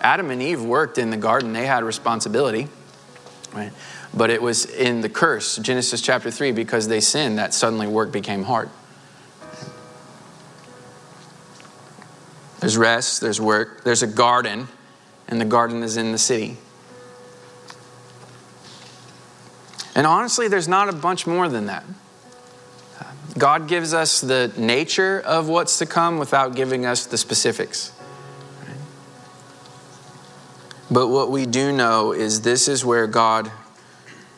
[0.00, 2.68] Adam and Eve worked in the garden, they had responsibility,
[3.52, 3.72] right?
[4.14, 8.12] But it was in the curse, Genesis chapter 3, because they sinned that suddenly work
[8.12, 8.70] became hard.
[12.60, 14.68] There's rest, there's work, there's a garden,
[15.28, 16.56] and the garden is in the city.
[19.98, 21.84] And honestly, there's not a bunch more than that.
[23.36, 27.90] God gives us the nature of what's to come without giving us the specifics.
[30.88, 33.50] But what we do know is this is where God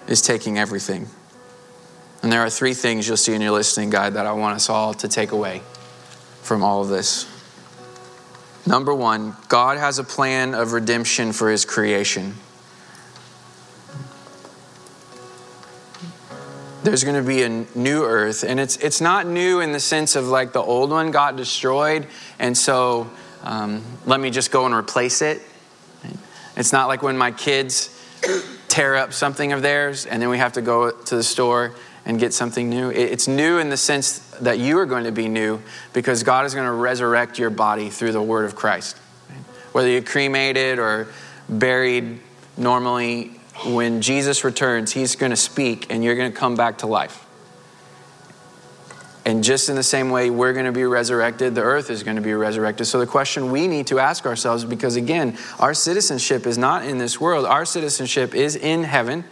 [0.08, 1.08] is taking everything.
[2.22, 4.70] And there are three things you'll see in your listening guide that I want us
[4.70, 5.60] all to take away
[6.40, 7.28] from all of this.
[8.66, 12.36] Number one, God has a plan of redemption for his creation.
[16.82, 20.16] There's going to be a new earth, and it's, it's not new in the sense
[20.16, 22.06] of like the old one got destroyed,
[22.38, 23.10] and so
[23.42, 25.42] um, let me just go and replace it.
[26.56, 27.96] It's not like when my kids
[28.68, 32.18] tear up something of theirs and then we have to go to the store and
[32.18, 32.90] get something new.
[32.90, 35.60] It's new in the sense that you are going to be new
[35.92, 38.96] because God is going to resurrect your body through the word of Christ.
[39.72, 41.08] Whether you're cremated or
[41.48, 42.20] buried
[42.56, 46.86] normally, when Jesus returns, he's going to speak and you're going to come back to
[46.86, 47.26] life.
[49.24, 52.16] And just in the same way we're going to be resurrected, the earth is going
[52.16, 52.86] to be resurrected.
[52.86, 56.98] So the question we need to ask ourselves, because again, our citizenship is not in
[56.98, 59.24] this world, our citizenship is in heaven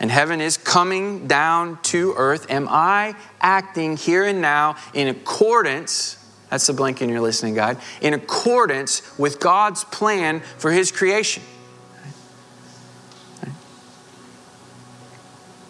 [0.00, 2.50] and heaven is coming down to earth.
[2.50, 6.16] Am I acting here and now in accordance?
[6.50, 7.78] That's the blank in your listening guide.
[8.00, 11.42] In accordance with God's plan for His creation.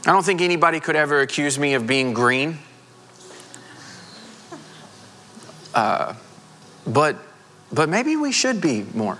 [0.07, 2.59] I don't think anybody could ever accuse me of being green.
[5.75, 6.15] Uh,
[6.87, 7.17] but,
[7.73, 9.19] but maybe we should be more.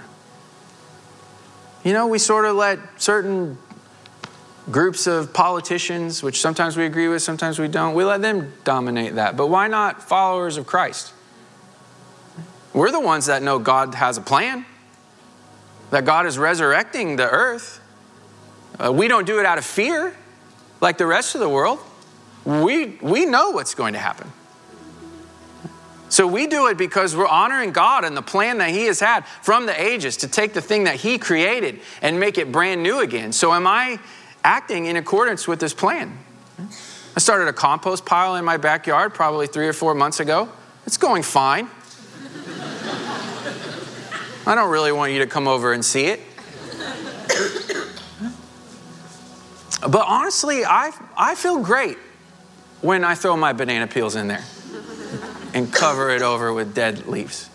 [1.83, 3.59] You know, we sort of let certain
[4.71, 9.17] groups of politicians, which sometimes we agree with, sometimes we don't, we let them dominate
[9.17, 9.37] that.
[9.37, 11.13] But why not followers of Christ?
[12.73, 14.65] We're the ones that know God has a plan,
[15.91, 17.81] that God is resurrecting the earth.
[18.79, 20.15] Uh, we don't do it out of fear
[20.81, 21.79] like the rest of the world.
[22.45, 24.31] We, we know what's going to happen.
[26.09, 29.27] So we do it because we're honoring God and the plan that He has had
[29.43, 33.01] from the ages to take the thing that He created and make it brand new
[33.01, 33.33] again.
[33.33, 33.99] So am I
[34.47, 36.17] acting in accordance with this plan.
[37.17, 40.49] I started a compost pile in my backyard probably three or four months ago.
[40.87, 41.67] It's going fine.
[44.47, 46.21] I don't really want you to come over and see it.
[49.89, 51.99] But honestly, I, I feel great
[52.81, 54.45] when I throw my banana peels in there
[55.55, 57.49] and cover it over with dead leaves.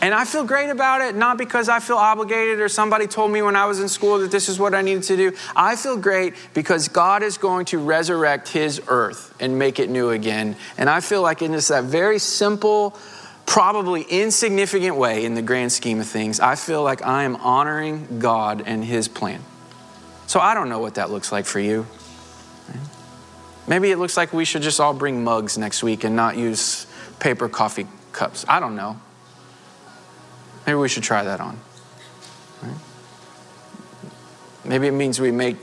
[0.00, 3.40] And I feel great about it, not because I feel obligated or somebody told me
[3.40, 5.32] when I was in school that this is what I needed to do.
[5.56, 10.10] I feel great because God is going to resurrect his earth and make it new
[10.10, 10.56] again.
[10.76, 12.98] And I feel like in just that very simple,
[13.46, 18.18] probably insignificant way in the grand scheme of things, I feel like I am honoring
[18.18, 19.40] God and his plan.
[20.34, 21.86] So I don't know what that looks like for you.
[23.68, 26.88] Maybe it looks like we should just all bring mugs next week and not use
[27.20, 28.44] paper coffee cups.
[28.48, 28.98] I don't know.
[30.66, 31.60] Maybe we should try that on.
[34.64, 35.56] Maybe it means we make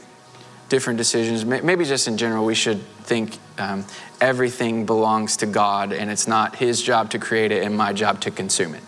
[0.69, 1.43] different decisions.
[1.43, 3.83] Maybe just in general, we should think um,
[4.21, 8.21] everything belongs to God and it's not His job to create it and my job
[8.21, 8.83] to consume it.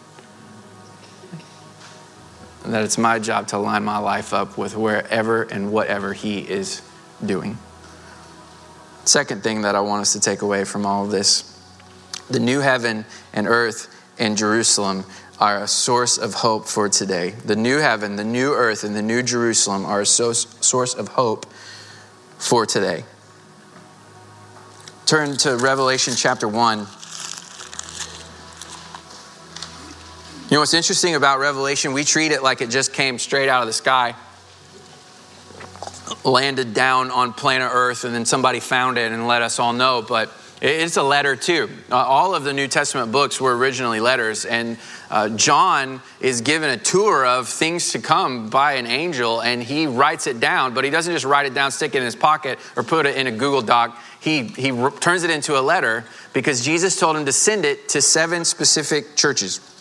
[2.63, 6.39] And that it's my job to line my life up with wherever and whatever He
[6.39, 6.81] is
[7.25, 7.57] doing.
[9.05, 11.49] Second thing that I want us to take away from all of this
[12.29, 15.03] the new heaven and earth and Jerusalem
[15.39, 17.31] are a source of hope for today.
[17.31, 21.45] The new heaven, the new earth, and the new Jerusalem are a source of hope
[22.37, 23.03] for today.
[25.05, 26.87] Turn to Revelation chapter 1.
[30.53, 31.93] You know what's interesting about Revelation?
[31.93, 34.13] We treat it like it just came straight out of the sky,
[36.23, 40.05] landed down on planet Earth, and then somebody found it and let us all know.
[40.07, 41.71] But it's a letter too.
[41.89, 44.77] Uh, all of the New Testament books were originally letters, and
[45.09, 49.87] uh, John is given a tour of things to come by an angel, and he
[49.87, 52.59] writes it down, but he doesn't just write it down, stick it in his pocket,
[52.75, 53.99] or put it in a Google Doc.
[54.19, 58.03] He, he turns it into a letter because Jesus told him to send it to
[58.03, 59.72] seven specific churches.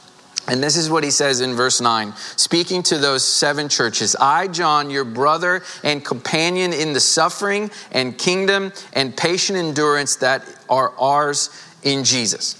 [0.48, 4.48] And this is what he says in verse 9, speaking to those seven churches I,
[4.48, 10.92] John, your brother and companion in the suffering and kingdom and patient endurance that are
[10.98, 11.50] ours
[11.84, 12.58] in Jesus.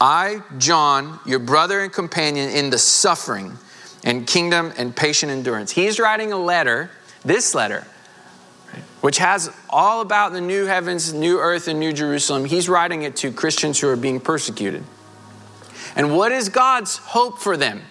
[0.00, 3.58] I, John, your brother and companion in the suffering
[4.04, 5.72] and kingdom and patient endurance.
[5.72, 6.90] He's writing a letter,
[7.24, 7.86] this letter,
[9.00, 12.44] which has all about the new heavens, new earth, and new Jerusalem.
[12.44, 14.84] He's writing it to Christians who are being persecuted.
[15.98, 17.82] And what is God's hope for them?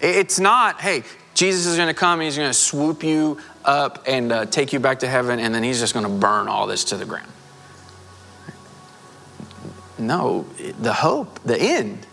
[0.00, 1.02] It's not, hey,
[1.34, 4.72] Jesus is going to come and he's going to swoop you up and uh, take
[4.72, 7.04] you back to heaven, and then he's just going to burn all this to the
[7.04, 7.30] ground.
[9.98, 10.42] No,
[10.78, 12.06] the hope, the end,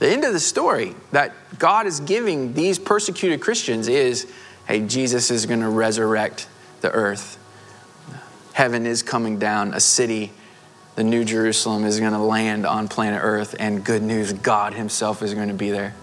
[0.00, 4.28] the end of the story that God is giving these persecuted Christians is
[4.66, 6.48] hey, Jesus is going to resurrect
[6.80, 7.38] the earth
[8.58, 10.32] heaven is coming down, a city,
[10.98, 15.22] the New Jerusalem, is going to land on planet Earth, and good news, God Himself
[15.22, 15.94] is going to be there.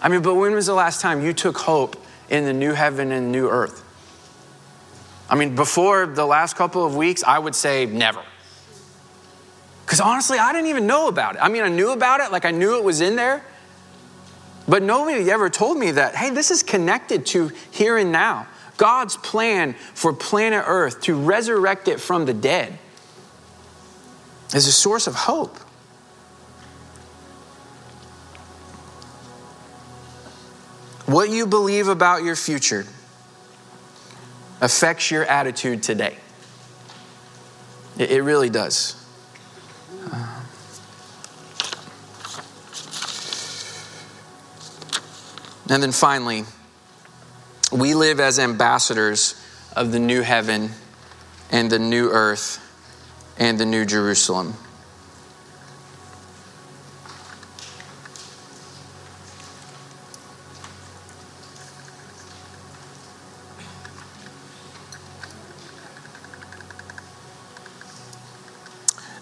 [0.00, 3.12] I mean, but when was the last time you took hope in the new heaven
[3.12, 3.84] and new earth?
[5.28, 8.22] I mean, before the last couple of weeks, I would say never.
[9.84, 11.42] Because honestly, I didn't even know about it.
[11.42, 13.44] I mean, I knew about it, like I knew it was in there,
[14.66, 18.46] but nobody ever told me that, hey, this is connected to here and now.
[18.78, 22.78] God's plan for planet Earth to resurrect it from the dead
[24.54, 25.56] is a source of hope.
[31.06, 32.86] What you believe about your future
[34.60, 36.16] affects your attitude today.
[37.98, 38.96] It, really does.
[40.10, 40.40] Uh.
[45.68, 46.44] and then finally,
[47.72, 49.34] we live as ambassadors
[49.76, 50.70] of the new heaven
[51.50, 52.69] and the new earth
[53.38, 54.54] and the new Jerusalem.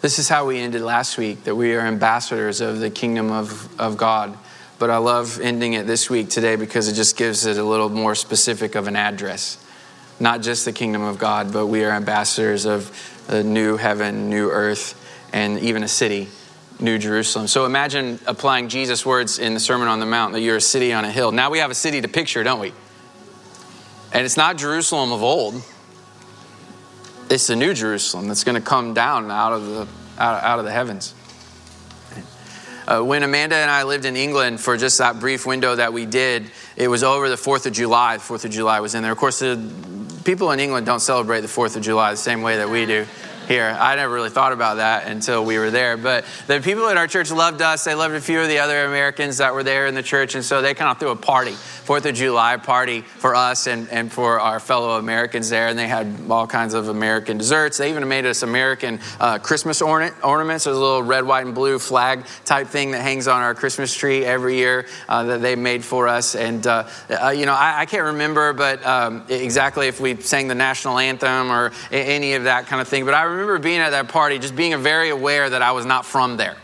[0.01, 3.81] This is how we ended last week that we are ambassadors of the kingdom of,
[3.81, 4.39] of God.
[4.79, 7.89] But I love ending it this week today because it just gives it a little
[7.89, 9.59] more specific of an address.
[10.21, 12.91] Not just the kingdom of God, but we are ambassadors of
[13.29, 15.01] the new heaven, new earth,
[15.33, 16.29] and even a city,
[16.81, 17.47] New Jerusalem.
[17.47, 20.93] So imagine applying Jesus' words in the Sermon on the Mount that you're a city
[20.93, 21.31] on a hill.
[21.31, 22.73] Now we have a city to picture, don't we?
[24.13, 25.63] And it's not Jerusalem of old
[27.31, 30.65] it's the new Jerusalem that's going to come down out of the, out, out of
[30.65, 31.15] the heavens.
[32.87, 36.07] Uh, when Amanda and I lived in England for just that brief window that we
[36.07, 38.17] did, it was over the 4th of July.
[38.17, 39.13] The 4th of July was in there.
[39.13, 39.57] Of course, the
[40.29, 43.07] people in England don't celebrate the 4th of July the same way that we do
[43.49, 43.75] here.
[43.81, 45.97] I never really thought about that until we were there.
[45.97, 47.83] But the people in our church loved us.
[47.83, 50.35] They loved a few of the other Americans that were there in the church.
[50.35, 53.89] And so they kind of threw a party, Fourth of July party for us and,
[53.89, 55.69] and for our fellow Americans there.
[55.69, 57.79] And they had all kinds of American desserts.
[57.79, 60.65] They even made us American uh, Christmas ornament, ornaments.
[60.65, 63.95] There's a little red, white, and blue flag type thing that hangs on our Christmas
[63.95, 66.35] tree every year uh, that they made for us.
[66.35, 70.49] And, uh, uh you know, I, I, can't remember but um, exactly if we sang
[70.49, 73.07] the national anthem or any of that kind of thing.
[73.07, 75.87] But I remember remember being at that party, just being very aware that I was
[75.87, 76.57] not from there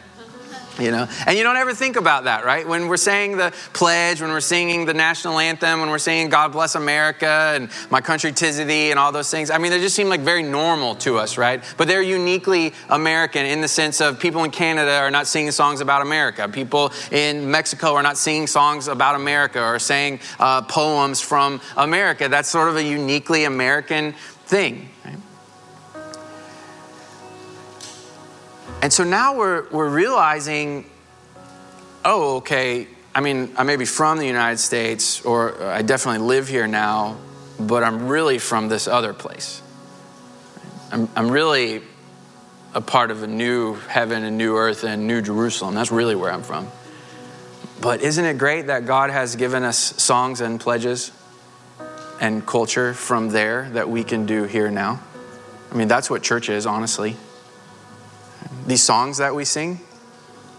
[0.78, 1.06] you know?
[1.26, 2.66] And you don't ever think about that right?
[2.66, 6.52] When we're saying the pledge when we're singing the national anthem when we're singing god
[6.52, 9.94] bless america and my country tis thee and all those things i mean they just
[9.94, 11.62] seem like very normal to us right?
[11.76, 15.80] But they're uniquely american in the sense of people in canada are not singing songs
[15.80, 16.48] about america.
[16.48, 22.28] People in mexico are not singing songs about america or saying uh, poems from america.
[22.28, 24.14] That's sort of a uniquely american
[24.46, 24.88] thing
[28.84, 30.84] And so now we're, we're realizing
[32.04, 36.26] oh, okay, I mean, I may be from the United States or uh, I definitely
[36.26, 37.16] live here now,
[37.58, 39.62] but I'm really from this other place.
[40.92, 41.80] I'm, I'm really
[42.74, 45.74] a part of a new heaven and new earth and new Jerusalem.
[45.74, 46.68] That's really where I'm from.
[47.80, 51.10] But isn't it great that God has given us songs and pledges
[52.20, 55.00] and culture from there that we can do here now?
[55.72, 57.16] I mean, that's what church is, honestly.
[58.66, 59.80] These songs that we sing,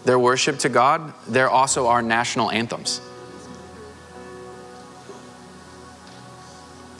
[0.04, 3.00] their worship to God, they're also our national anthems.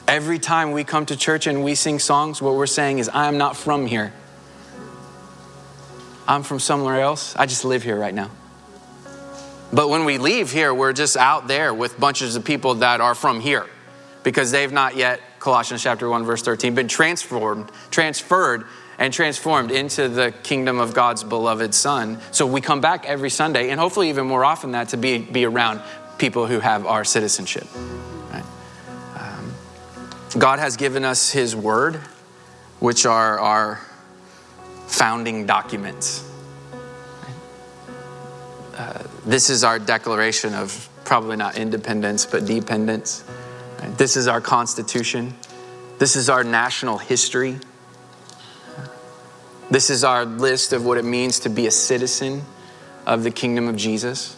[0.07, 3.27] Every time we come to church and we sing songs, what we're saying is, I
[3.27, 4.13] am not from here.
[6.27, 7.35] I'm from somewhere else.
[7.35, 8.29] I just live here right now.
[9.71, 13.15] But when we leave here, we're just out there with bunches of people that are
[13.15, 13.65] from here
[14.23, 18.65] because they've not yet, Colossians chapter 1, verse 13, been transformed, transferred
[18.99, 22.19] and transformed into the kingdom of God's beloved Son.
[22.31, 25.45] So we come back every Sunday, and hopefully even more often that to be, be
[25.45, 25.81] around
[26.17, 27.67] people who have our citizenship.
[29.15, 29.53] Um,
[30.37, 31.97] God has given us His Word,
[32.79, 33.81] which are our
[34.87, 36.23] founding documents.
[38.75, 43.23] Uh, this is our declaration of probably not independence, but dependence.
[43.97, 45.33] This is our Constitution.
[45.97, 47.57] This is our national history.
[49.69, 52.43] This is our list of what it means to be a citizen
[53.05, 54.35] of the kingdom of Jesus.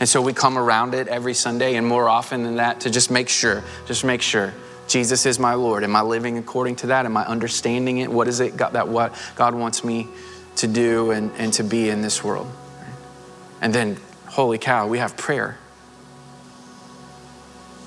[0.00, 3.10] And so we come around it every Sunday and more often than that to just
[3.10, 4.54] make sure, just make sure
[4.88, 5.84] Jesus is my Lord.
[5.84, 7.06] Am I living according to that?
[7.06, 8.10] Am I understanding it?
[8.10, 10.08] What is it God, that what God wants me
[10.56, 12.50] to do and, and to be in this world?
[13.60, 15.58] And then, holy cow, we have prayer.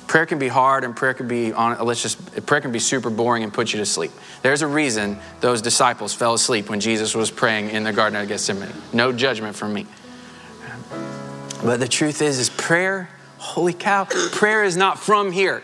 [0.08, 3.10] Prayer can be hard and prayer can be on let's just prayer can be super
[3.10, 4.12] boring and put you to sleep.
[4.42, 8.28] There's a reason those disciples fell asleep when Jesus was praying in the garden of
[8.28, 8.72] Gethsemane.
[8.94, 9.86] No judgment from me.
[11.62, 15.62] But the truth is is prayer, holy cow, prayer is not from here.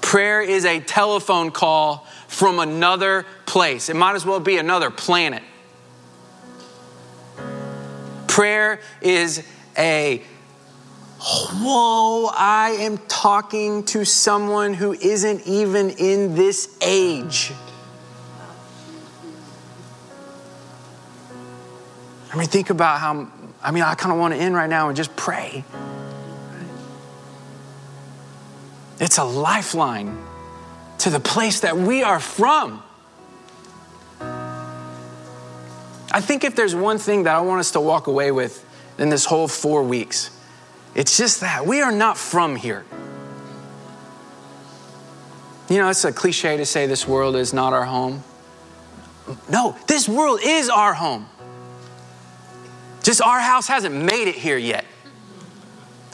[0.00, 3.90] Prayer is a telephone call from another place.
[3.90, 5.42] It might as well be another planet.
[8.26, 9.46] Prayer is
[9.76, 10.22] a
[11.20, 17.52] whoa, I am talking to someone who isn't even in this age.
[22.32, 23.30] I mean, think about how,
[23.62, 25.64] I mean, I kind of want to end right now and just pray.
[29.00, 30.18] It's a lifeline
[30.98, 32.82] to the place that we are from.
[36.10, 38.64] I think if there's one thing that I want us to walk away with
[38.98, 40.30] in this whole four weeks,
[40.98, 42.84] it's just that we are not from here.
[45.70, 48.24] You know, it's a cliche to say this world is not our home.
[49.48, 51.28] No, this world is our home.
[53.04, 54.84] Just our house hasn't made it here yet.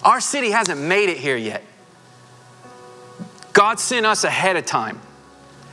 [0.02, 1.64] Our city hasn't made it here yet.
[3.54, 5.00] God sent us ahead of time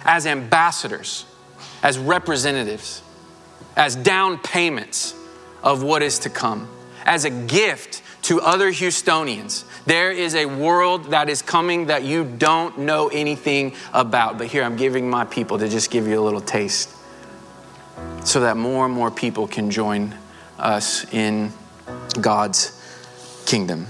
[0.05, 1.25] as ambassadors,
[1.83, 3.01] as representatives,
[3.75, 5.13] as down payments
[5.63, 6.69] of what is to come,
[7.05, 9.63] as a gift to other Houstonians.
[9.85, 14.37] There is a world that is coming that you don't know anything about.
[14.37, 16.95] But here I'm giving my people to just give you a little taste
[18.23, 20.15] so that more and more people can join
[20.57, 21.51] us in
[22.19, 22.79] God's
[23.45, 23.87] kingdom.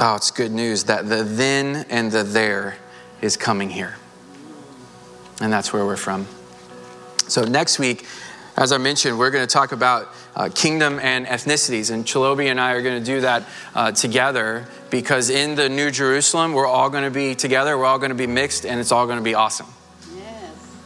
[0.00, 2.76] Oh, it's good news that the then and the there
[3.20, 3.96] is coming here.
[5.40, 6.26] And that's where we're from.
[7.26, 8.06] So, next week,
[8.56, 10.08] as I mentioned, we're going to talk about
[10.38, 11.90] uh, kingdom and ethnicities.
[11.90, 13.42] And Chalobi and I are going to do that
[13.74, 17.98] uh, together because in the New Jerusalem, we're all going to be together, we're all
[17.98, 19.66] going to be mixed, and it's all going to be awesome.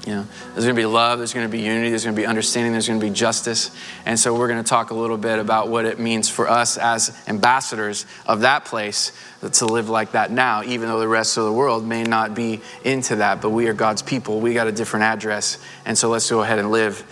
[0.06, 2.20] You know, there's going to be love, there's going to be unity, there's going to
[2.20, 3.70] be understanding, there's going to be justice.
[4.04, 6.76] And so we're going to talk a little bit about what it means for us
[6.76, 9.12] as ambassadors of that place
[9.52, 12.60] to live like that now, even though the rest of the world may not be
[12.82, 13.40] into that.
[13.40, 14.40] But we are God's people.
[14.40, 15.58] We got a different address.
[15.84, 17.04] And so let's go ahead and live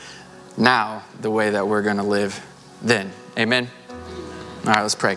[0.56, 2.44] now the way that we're going to live
[2.82, 3.12] then.
[3.38, 3.68] Amen.
[3.90, 5.16] All right, let's pray.